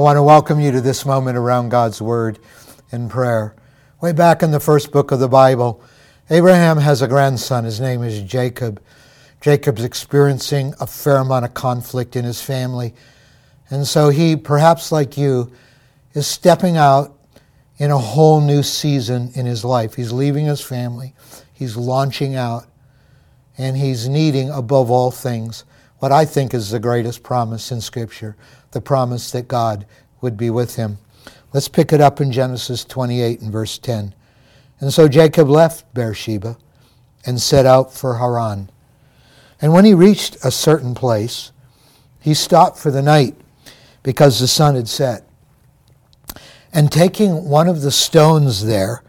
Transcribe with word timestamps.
I 0.00 0.02
want 0.02 0.16
to 0.16 0.22
welcome 0.22 0.60
you 0.60 0.72
to 0.72 0.80
this 0.80 1.04
moment 1.04 1.36
around 1.36 1.68
God's 1.68 2.00
Word 2.00 2.38
in 2.90 3.10
prayer. 3.10 3.54
Way 4.00 4.12
back 4.12 4.42
in 4.42 4.50
the 4.50 4.58
first 4.58 4.92
book 4.92 5.10
of 5.10 5.20
the 5.20 5.28
Bible, 5.28 5.82
Abraham 6.30 6.78
has 6.78 7.02
a 7.02 7.06
grandson. 7.06 7.64
His 7.64 7.82
name 7.82 8.02
is 8.02 8.22
Jacob. 8.22 8.82
Jacob's 9.42 9.84
experiencing 9.84 10.72
a 10.80 10.86
fair 10.86 11.18
amount 11.18 11.44
of 11.44 11.52
conflict 11.52 12.16
in 12.16 12.24
his 12.24 12.40
family. 12.40 12.94
And 13.68 13.86
so 13.86 14.08
he, 14.08 14.36
perhaps 14.36 14.90
like 14.90 15.18
you, 15.18 15.52
is 16.14 16.26
stepping 16.26 16.78
out 16.78 17.14
in 17.76 17.90
a 17.90 17.98
whole 17.98 18.40
new 18.40 18.62
season 18.62 19.30
in 19.34 19.44
his 19.44 19.66
life. 19.66 19.96
He's 19.96 20.12
leaving 20.12 20.46
his 20.46 20.62
family, 20.62 21.12
he's 21.52 21.76
launching 21.76 22.36
out, 22.36 22.64
and 23.58 23.76
he's 23.76 24.08
needing, 24.08 24.48
above 24.48 24.90
all 24.90 25.10
things, 25.10 25.64
what 26.00 26.12
I 26.12 26.24
think 26.24 26.52
is 26.52 26.70
the 26.70 26.80
greatest 26.80 27.22
promise 27.22 27.70
in 27.70 27.80
Scripture 27.80 28.36
the 28.72 28.80
promise 28.80 29.30
that 29.32 29.48
God 29.48 29.86
would 30.20 30.36
be 30.36 30.50
with 30.50 30.76
him. 30.76 30.98
Let's 31.52 31.68
pick 31.68 31.92
it 31.92 32.00
up 32.00 32.20
in 32.20 32.30
Genesis 32.30 32.84
28 32.84 33.40
and 33.40 33.52
verse 33.52 33.78
10. 33.78 34.14
And 34.78 34.92
so 34.92 35.08
Jacob 35.08 35.48
left 35.48 35.92
Beersheba 35.92 36.56
and 37.26 37.40
set 37.40 37.66
out 37.66 37.92
for 37.92 38.18
Haran. 38.18 38.70
And 39.60 39.72
when 39.72 39.84
he 39.84 39.92
reached 39.92 40.36
a 40.44 40.50
certain 40.50 40.94
place, 40.94 41.52
he 42.20 42.34
stopped 42.34 42.78
for 42.78 42.90
the 42.90 43.02
night 43.02 43.34
because 44.02 44.38
the 44.38 44.48
sun 44.48 44.76
had 44.76 44.88
set. 44.88 45.26
And 46.72 46.90
taking 46.90 47.48
one 47.48 47.66
of 47.66 47.82
the 47.82 47.90
stones 47.90 48.64
there, 48.64 49.02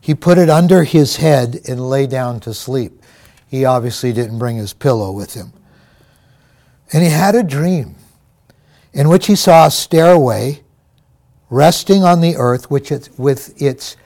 he 0.00 0.14
put 0.14 0.38
it 0.38 0.48
under 0.48 0.84
his 0.84 1.16
head 1.16 1.60
and 1.68 1.88
lay 1.88 2.06
down 2.06 2.40
to 2.40 2.54
sleep. 2.54 3.02
He 3.46 3.64
obviously 3.66 4.12
didn't 4.12 4.38
bring 4.38 4.56
his 4.56 4.72
pillow 4.72 5.12
with 5.12 5.34
him. 5.34 5.52
And 6.92 7.02
he 7.02 7.10
had 7.10 7.34
a 7.34 7.42
dream 7.42 7.94
in 8.92 9.08
which 9.08 9.26
he 9.26 9.36
saw 9.36 9.66
a 9.66 9.70
stairway 9.70 10.62
resting 11.48 12.02
on 12.02 12.20
the 12.20 12.36
earth, 12.36 12.70
which 12.70 12.92
it, 12.92 13.08
with, 13.16 13.60
its, 13.60 13.96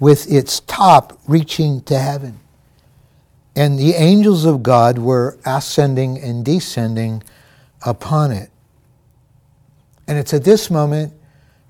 with 0.00 0.30
its 0.30 0.60
top 0.60 1.18
reaching 1.26 1.80
to 1.82 1.98
heaven. 1.98 2.40
And 3.54 3.78
the 3.78 3.94
angels 3.94 4.44
of 4.44 4.62
God 4.62 4.98
were 4.98 5.38
ascending 5.44 6.18
and 6.18 6.44
descending 6.44 7.22
upon 7.84 8.32
it. 8.32 8.50
And 10.06 10.16
it's 10.16 10.32
at 10.32 10.44
this 10.44 10.70
moment, 10.70 11.12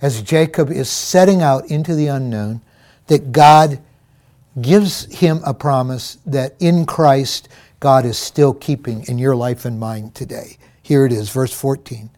as 0.00 0.22
Jacob 0.22 0.70
is 0.70 0.88
setting 0.88 1.42
out 1.42 1.70
into 1.70 1.94
the 1.94 2.06
unknown, 2.06 2.60
that 3.06 3.32
God 3.32 3.80
gives 4.60 5.06
him 5.06 5.40
a 5.44 5.54
promise 5.54 6.18
that 6.26 6.54
in 6.60 6.86
Christ, 6.86 7.48
God 7.80 8.04
is 8.04 8.18
still 8.18 8.54
keeping 8.54 9.04
in 9.08 9.18
your 9.18 9.36
life 9.36 9.64
and 9.64 9.78
mine 9.78 10.10
today. 10.10 10.56
Here 10.82 11.06
it 11.06 11.12
is, 11.12 11.30
verse 11.30 11.52
14. 11.52 12.10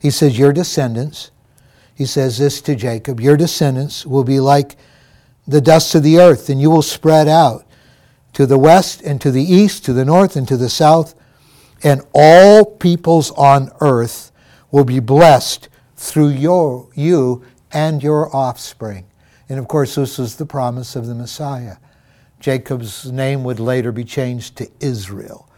He 0.00 0.10
says, 0.10 0.38
Your 0.38 0.52
descendants, 0.52 1.30
he 1.94 2.06
says 2.06 2.38
this 2.38 2.60
to 2.62 2.74
Jacob, 2.74 3.20
your 3.20 3.36
descendants 3.36 4.06
will 4.06 4.24
be 4.24 4.40
like 4.40 4.76
the 5.46 5.60
dust 5.60 5.94
of 5.94 6.02
the 6.02 6.18
earth, 6.18 6.48
and 6.48 6.60
you 6.60 6.70
will 6.70 6.82
spread 6.82 7.28
out 7.28 7.66
to 8.32 8.46
the 8.46 8.58
west 8.58 9.02
and 9.02 9.20
to 9.20 9.30
the 9.30 9.42
east, 9.42 9.84
to 9.84 9.92
the 9.92 10.04
north 10.04 10.36
and 10.36 10.48
to 10.48 10.56
the 10.56 10.70
south, 10.70 11.14
and 11.82 12.02
all 12.14 12.64
peoples 12.64 13.30
on 13.32 13.70
earth 13.80 14.32
will 14.70 14.84
be 14.84 15.00
blessed 15.00 15.68
through 15.96 16.28
your, 16.28 16.88
you 16.94 17.44
and 17.72 18.02
your 18.02 18.34
offspring. 18.34 19.04
And 19.48 19.58
of 19.58 19.68
course, 19.68 19.96
this 19.96 20.18
was 20.18 20.36
the 20.36 20.46
promise 20.46 20.96
of 20.96 21.06
the 21.06 21.14
Messiah. 21.14 21.76
Jacob's 22.42 23.10
name 23.10 23.44
would 23.44 23.60
later 23.60 23.92
be 23.92 24.04
changed 24.04 24.56
to 24.56 24.68
Israel. 24.80 25.48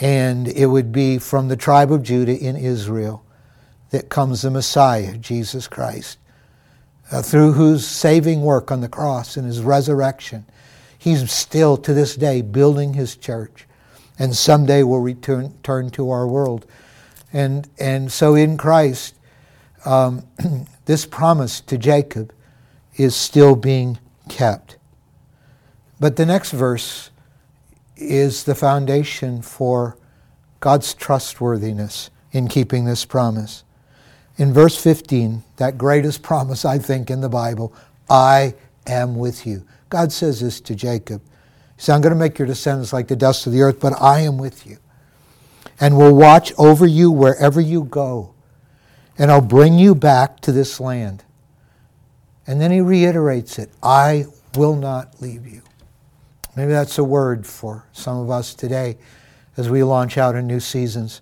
And 0.00 0.48
it 0.48 0.66
would 0.66 0.90
be 0.90 1.18
from 1.18 1.48
the 1.48 1.56
tribe 1.56 1.92
of 1.92 2.02
Judah 2.02 2.36
in 2.36 2.56
Israel 2.56 3.22
that 3.90 4.08
comes 4.08 4.42
the 4.42 4.50
Messiah, 4.50 5.16
Jesus 5.18 5.68
Christ, 5.68 6.18
uh, 7.12 7.20
through 7.20 7.52
whose 7.52 7.86
saving 7.86 8.40
work 8.40 8.72
on 8.72 8.80
the 8.80 8.88
cross 8.88 9.36
and 9.36 9.46
his 9.46 9.60
resurrection. 9.60 10.46
He's 10.98 11.30
still 11.30 11.76
to 11.76 11.92
this 11.92 12.16
day 12.16 12.40
building 12.40 12.94
his 12.94 13.14
church 13.14 13.66
and 14.18 14.34
someday 14.34 14.82
will 14.82 15.00
return 15.00 15.54
turn 15.62 15.90
to 15.90 16.10
our 16.10 16.26
world. 16.26 16.64
And, 17.30 17.68
and 17.78 18.10
so 18.10 18.34
in 18.34 18.56
Christ, 18.56 19.14
um, 19.84 20.26
this 20.86 21.04
promise 21.04 21.60
to 21.60 21.76
Jacob 21.76 22.32
is 22.96 23.14
still 23.14 23.54
being 23.54 23.98
kept. 24.30 24.75
But 25.98 26.16
the 26.16 26.26
next 26.26 26.52
verse 26.52 27.10
is 27.96 28.44
the 28.44 28.54
foundation 28.54 29.42
for 29.42 29.96
God's 30.60 30.94
trustworthiness 30.94 32.10
in 32.32 32.48
keeping 32.48 32.84
this 32.84 33.04
promise. 33.04 33.64
In 34.36 34.52
verse 34.52 34.76
15, 34.76 35.42
that 35.56 35.78
greatest 35.78 36.22
promise, 36.22 36.64
I 36.64 36.78
think, 36.78 37.10
in 37.10 37.22
the 37.22 37.28
Bible, 37.28 37.72
I 38.10 38.54
am 38.86 39.16
with 39.16 39.46
you. 39.46 39.66
God 39.88 40.12
says 40.12 40.40
this 40.40 40.60
to 40.62 40.74
Jacob. 40.74 41.22
He 41.76 41.82
said, 41.82 41.94
I'm 41.94 42.02
going 42.02 42.12
to 42.12 42.18
make 42.18 42.38
your 42.38 42.46
descendants 42.46 42.92
like 42.92 43.08
the 43.08 43.16
dust 43.16 43.46
of 43.46 43.52
the 43.52 43.62
earth, 43.62 43.80
but 43.80 44.00
I 44.00 44.20
am 44.20 44.36
with 44.36 44.66
you 44.66 44.78
and 45.80 45.96
will 45.96 46.14
watch 46.14 46.52
over 46.58 46.86
you 46.86 47.10
wherever 47.10 47.60
you 47.60 47.84
go, 47.84 48.34
and 49.18 49.30
I'll 49.30 49.40
bring 49.40 49.78
you 49.78 49.94
back 49.94 50.40
to 50.40 50.52
this 50.52 50.80
land. 50.80 51.24
And 52.46 52.60
then 52.60 52.70
he 52.70 52.80
reiterates 52.80 53.58
it 53.58 53.70
I 53.82 54.26
will 54.54 54.76
not 54.76 55.20
leave 55.20 55.46
you. 55.46 55.62
Maybe 56.56 56.72
that's 56.72 56.98
a 56.98 57.04
word 57.04 57.46
for 57.46 57.86
some 57.92 58.16
of 58.16 58.30
us 58.30 58.54
today 58.54 58.96
as 59.58 59.68
we 59.68 59.82
launch 59.82 60.16
out 60.16 60.34
in 60.34 60.46
new 60.46 60.60
seasons. 60.60 61.20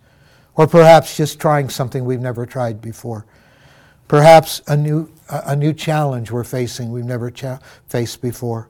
Or 0.54 0.68
perhaps 0.68 1.16
just 1.16 1.40
trying 1.40 1.68
something 1.68 2.04
we've 2.04 2.20
never 2.20 2.46
tried 2.46 2.80
before. 2.80 3.26
Perhaps 4.06 4.62
a 4.68 4.76
new, 4.76 5.10
a 5.28 5.56
new 5.56 5.72
challenge 5.72 6.30
we're 6.30 6.44
facing 6.44 6.92
we've 6.92 7.04
never 7.04 7.30
cha- 7.30 7.58
faced 7.88 8.22
before. 8.22 8.68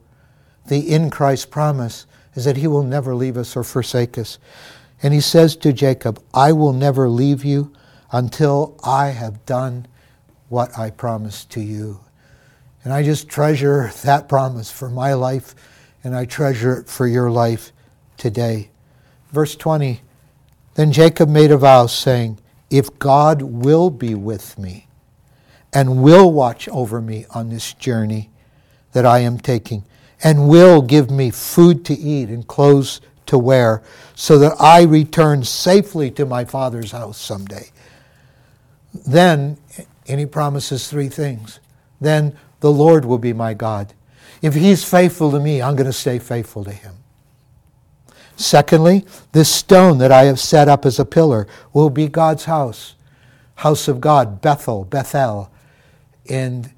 The 0.67 0.79
in 0.79 1.11
Christ 1.11 1.51
promise 1.51 2.07
is 2.35 2.47
that 2.47 2.57
he 2.57 2.67
will 2.67 2.83
never 2.83 3.15
leave 3.15 3.37
us 3.37 3.55
or 3.55 3.63
forsake 3.63 4.17
us. 4.17 4.39
And 5.03 5.13
he 5.13 5.21
says 5.21 5.57
to 5.57 5.73
Jacob, 5.73 6.23
I 6.33 6.53
will 6.53 6.73
never 6.73 7.11
leave 7.11 7.45
you 7.45 7.73
until 8.11 8.79
I 8.83 9.09
have 9.09 9.45
done 9.45 9.87
what 10.49 10.79
I 10.79 10.91
promised 10.91 11.51
to 11.51 11.61
you. 11.61 12.01
And 12.83 12.93
I 12.93 13.03
just 13.03 13.29
treasure 13.29 13.93
that 14.03 14.29
promise 14.29 14.71
for 14.71 14.89
my 14.89 15.13
life 15.13 15.55
and 16.05 16.15
I 16.15 16.27
treasure 16.27 16.79
it 16.79 16.89
for 16.89 17.07
your 17.07 17.31
life 17.31 17.73
today. 18.19 18.71
Verse 19.33 19.57
20 19.57 20.03
Then 20.75 20.93
Jacob 20.93 21.29
made 21.31 21.51
a 21.51 21.57
vow, 21.57 21.87
saying, 21.87 22.39
If 22.71 22.99
God 22.99 23.41
will 23.41 23.89
be 23.91 24.15
with 24.15 24.59
me 24.59 24.87
and 25.73 26.03
will 26.03 26.31
watch 26.31 26.69
over 26.69 27.01
me 27.01 27.25
on 27.31 27.49
this 27.49 27.73
journey 27.73 28.31
that 28.93 29.07
I 29.07 29.21
am 29.21 29.39
taking, 29.39 29.85
and 30.23 30.49
will 30.49 30.83
give 30.83 31.11
me 31.11 31.31
food 31.31 31.85
to 31.87 31.95
eat 31.95 32.29
and 32.29 32.47
clothes 32.47 33.01
to 33.27 33.37
wear, 33.39 33.83
so 34.15 34.39
that 34.39 34.53
I 34.61 34.83
return 34.83 35.43
safely 35.43 36.11
to 36.13 36.27
my 36.27 36.45
father's 36.45 36.93
house 36.93 37.19
someday. 37.19 37.71
Then, 39.07 39.57
and 40.07 40.21
he 40.21 40.27
promises 40.27 40.89
three 40.89 41.09
things. 41.09 41.59
Then 42.01 42.37
the 42.61 42.71
Lord 42.71 43.05
will 43.05 43.19
be 43.19 43.33
my 43.33 43.55
God 43.55 43.95
if 44.43 44.55
he's 44.55 44.85
faithful 44.85 45.31
to 45.31 45.41
me, 45.41 45.63
I'm 45.63 45.77
going 45.77 45.87
to 45.87 45.93
stay 45.93 46.19
faithful 46.19 46.65
to 46.65 46.73
him. 46.73 46.95
Secondly, 48.37 49.07
this 49.33 49.49
stone 49.49 49.99
that 49.99 50.11
I 50.11 50.25
have 50.25 50.41
set 50.41 50.69
up 50.69 50.85
as 50.85 50.99
a 50.99 51.05
pillar 51.05 51.47
will 51.73 51.91
be 51.91 52.09
God's 52.09 52.45
house, 52.45 52.95
house 53.57 53.87
of 53.87 54.01
God, 54.01 54.41
Bethel, 54.41 54.85
Bethel. 54.85 55.51
And 56.29 56.73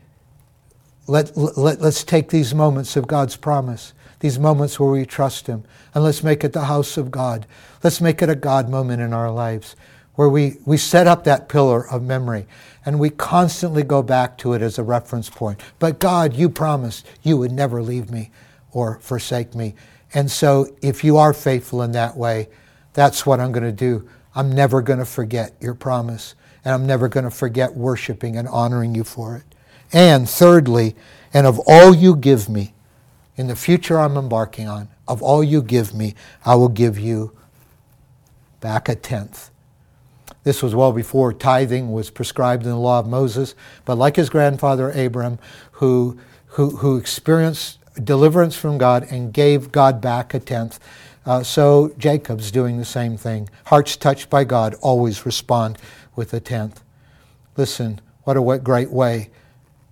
let, 1.07 1.37
let, 1.37 1.81
let's 1.81 2.05
take 2.05 2.29
these 2.29 2.55
moments 2.55 2.97
of 2.97 3.07
God's 3.07 3.37
promise, 3.37 3.95
these 4.21 4.39
moments 4.39 4.79
where 4.79 4.91
we 4.91 5.07
trust 5.07 5.47
Him, 5.47 5.65
and 5.95 6.05
let's 6.05 6.23
make 6.23 6.45
it 6.45 6.53
the 6.53 6.65
house 6.65 6.97
of 6.97 7.11
God. 7.11 7.47
Let's 7.83 8.01
make 8.01 8.21
it 8.21 8.29
a 8.29 8.35
God 8.35 8.69
moment 8.69 9.01
in 9.01 9.13
our 9.13 9.31
lives 9.31 9.77
where 10.17 10.29
we, 10.29 10.57
we 10.65 10.77
set 10.77 11.07
up 11.07 11.25
that 11.25 11.49
pillar 11.49 11.89
of 11.89 12.03
memory 12.03 12.47
and 12.85 12.99
we 12.99 13.11
constantly 13.11 13.83
go 13.83 14.03
back 14.03 14.37
to 14.39 14.55
it 14.55 14.63
as 14.63 14.79
a 14.79 14.83
reference 14.83 15.31
point. 15.31 15.61
But 15.79 16.01
God, 16.01 16.35
you 16.35 16.49
promised 16.49 17.07
you 17.23 17.37
would 17.37 17.53
never 17.53 17.83
leave 17.83 18.11
me 18.11 18.31
or 18.73 18.99
forsake 19.01 19.55
me. 19.55 19.75
And 20.15 20.31
so 20.31 20.75
if 20.83 21.05
you 21.05 21.17
are 21.17 21.33
faithful 21.33 21.83
in 21.83 21.93
that 21.93 22.17
way, 22.17 22.49
that's 22.95 23.27
what 23.27 23.41
I'm 23.41 23.53
going 23.53 23.65
to 23.65 23.73
do. 23.73 24.09
I'm 24.35 24.53
never 24.53 24.83
going 24.83 24.99
to 24.99 25.05
forget 25.05 25.55
your 25.61 25.75
promise, 25.75 26.35
and 26.65 26.73
I'm 26.75 26.87
never 26.87 27.09
going 27.09 27.25
to 27.25 27.31
forget 27.31 27.75
worshiping 27.75 28.37
and 28.37 28.49
honoring 28.49 28.95
you 28.95 29.05
for 29.05 29.37
it. 29.37 29.45
And 29.93 30.29
thirdly, 30.29 30.95
and 31.33 31.47
of 31.47 31.59
all 31.67 31.95
you 31.95 32.17
give 32.17 32.49
me, 32.49 32.75
in 33.37 33.49
the 33.49 33.57
future 33.57 33.99
I'm 33.99 34.17
embarking 34.17 34.69
on, 34.69 34.89
of 35.07 35.23
all 35.23 35.45
you 35.45 35.63
give 35.63 35.95
me, 35.95 36.15
I 36.45 36.55
will 36.55 36.69
give 36.69 36.99
you 36.99 37.37
back 38.61 38.89
a 38.89 38.95
tenth 38.95 39.51
this 40.47 40.63
was 40.63 40.77
well 40.77 40.93
before 40.93 41.33
tithing 41.33 41.91
was 41.91 42.09
prescribed 42.09 42.63
in 42.63 42.71
the 42.71 42.79
law 42.79 43.01
of 43.01 43.09
Moses. 43.09 43.57
But 43.85 43.99
like 43.99 44.15
his 44.15 44.31
grandfather 44.31 44.93
Abram, 44.93 45.41
who, 45.73 46.19
who, 46.51 46.77
who 46.77 46.97
experienced 46.99 47.81
deliverance 48.05 48.55
from 48.55 48.79
God 48.79 49.09
and 49.11 49.33
gave 49.33 49.73
God 49.73 50.01
back 50.01 50.35
a 50.35 50.39
tenth, 50.39 50.79
uh, 51.27 51.43
so 51.43 51.93
Jacob's 51.99 52.53
doing 52.53 52.79
the 52.79 52.85
same 52.85 53.17
thing. 53.17 53.51
Hearts 53.65 53.97
touched 53.97 54.31
by 54.31 54.45
God 54.45 54.77
always 54.83 55.27
respond 55.27 55.79
with 56.15 56.33
a 56.33 56.39
tenth. 56.39 56.81
Listen, 57.57 58.01
What 58.23 58.37
a 58.37 58.43
what 58.43 58.63
great 58.63 58.93
way, 58.93 59.31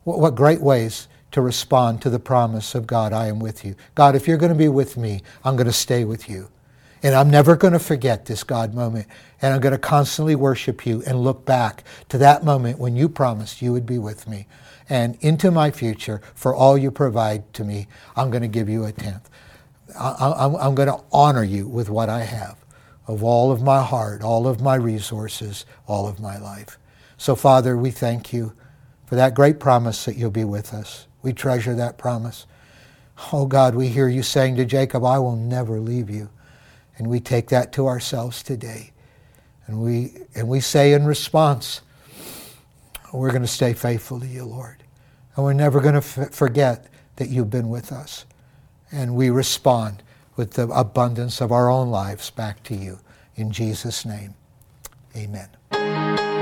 what 0.05 0.37
great 0.37 0.61
ways 0.61 1.09
to 1.33 1.41
respond 1.41 2.01
to 2.03 2.11
the 2.11 2.21
promise 2.21 2.77
of 2.77 2.87
God, 2.87 3.13
I 3.13 3.27
am 3.27 3.41
with 3.41 3.65
you. 3.65 3.75
God, 3.97 4.15
if 4.15 4.29
you're 4.29 4.37
going 4.39 4.53
to 4.53 4.59
be 4.59 4.69
with 4.69 4.97
me, 4.97 5.23
I'm 5.45 5.57
going 5.57 5.67
to 5.67 5.73
stay 5.73 6.05
with 6.05 6.31
you. 6.31 6.49
And 7.05 7.15
I'm 7.15 7.29
never 7.29 7.55
going 7.55 7.75
to 7.75 7.79
forget 7.79 8.25
this 8.25 8.43
God 8.45 8.73
moment. 8.73 9.07
And 9.43 9.53
I'm 9.53 9.61
going 9.61 9.73
to 9.73 9.79
constantly 9.79 10.35
worship 10.35 10.87
you 10.87 11.03
and 11.07 11.23
look 11.23 11.45
back 11.45 11.85
to 12.09 12.17
that 12.17 12.45
moment 12.45 12.79
when 12.79 12.97
you 12.97 13.11
promised 13.11 13.61
you 13.61 13.73
would 13.75 13.85
be 13.85 13.99
with 13.99 14.27
me. 14.27 14.47
And 14.89 15.19
into 15.21 15.51
my 15.51 15.71
future, 15.71 16.23
for 16.35 16.55
all 16.55 16.79
you 16.79 16.91
provide 16.91 17.53
to 17.55 17.65
me, 17.65 17.89
I'm 18.17 18.31
going 18.31 18.41
to 18.43 18.49
give 18.49 18.71
you 18.71 18.87
a 18.87 18.93
tenth. 18.93 19.29
I, 19.99 20.47
am 20.47 20.75
going 20.75 20.89
to 20.89 21.05
honor 21.13 21.45
you 21.45 21.69
with 21.69 21.91
what 21.91 22.09
I 22.09 22.23
have 22.23 22.57
of 23.07 23.23
all 23.23 23.53
of 23.53 23.63
my 23.63 23.83
heart, 23.83 24.23
all 24.23 24.49
of 24.49 24.63
my 24.63 24.75
resources, 24.75 25.67
all 25.87 26.09
of 26.09 26.21
my 26.21 26.39
life. 26.39 26.79
So, 27.19 27.37
Father, 27.37 27.77
we 27.77 27.91
thank 27.91 28.33
you 28.33 28.55
for 29.05 29.15
that 29.17 29.35
great 29.35 29.61
promise 29.61 30.07
that 30.07 30.17
you'll 30.17 30.31
be 30.31 30.45
with 30.45 30.73
us. 30.73 31.07
We 31.21 31.35
treasure 31.35 31.75
that 31.75 31.99
promise. 31.99 32.47
Oh 33.31 33.45
God, 33.45 33.75
we 33.75 33.89
hear 33.89 34.09
you 34.09 34.23
saying 34.23 34.57
to 34.57 34.65
Jacob, 34.65 35.05
I 35.05 35.19
will 35.19 35.37
never 35.37 35.81
leave 35.81 36.09
you. 36.09 36.31
And 36.97 37.07
we 37.07 37.21
take 37.21 37.49
that 37.49 37.73
to 37.73 37.87
ourselves 37.87 38.43
today. 38.43 38.93
And 39.67 39.83
we, 39.83 40.13
and 40.35 40.49
we 40.49 40.61
say 40.61 40.93
in 40.93 41.05
response, 41.05 41.81
we're 43.13 43.31
going 43.31 43.43
to 43.43 43.49
stay 43.49 43.73
faithful 43.73 44.21
to 44.21 44.27
you, 44.27 44.45
Lord. 44.45 44.83
And 45.37 45.45
we're 45.45 45.53
never 45.53 45.81
going 45.81 45.95
to 45.95 45.99
f- 45.99 46.33
forget 46.33 46.87
that 47.17 47.29
you've 47.29 47.51
been 47.51 47.69
with 47.69 47.93
us. 47.93 48.25
And 48.93 49.15
we 49.15 49.31
respond 49.31 50.03
with 50.37 50.53
the 50.53 50.69
abundance 50.69 51.41
of 51.41 51.53
our 51.53 51.71
own 51.71 51.91
lives 51.91 52.31
back 52.31 52.63
to 52.65 52.75
you. 52.75 52.99
In 53.37 53.51
Jesus' 53.51 54.05
name, 54.05 54.35
amen. 55.17 56.34